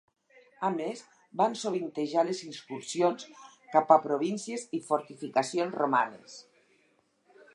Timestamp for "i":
4.77-4.81